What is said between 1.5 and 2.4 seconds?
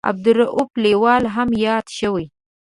یاد شوی.